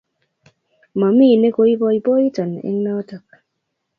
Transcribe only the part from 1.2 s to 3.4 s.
nekoipoipoiton eng' chotok